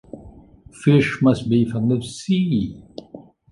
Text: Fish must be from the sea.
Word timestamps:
Fish 0.73 1.21
must 1.21 1.47
be 1.47 1.63
from 1.63 1.87
the 1.87 2.01
sea. 2.01 2.83